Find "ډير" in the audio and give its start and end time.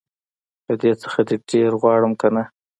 1.49-1.71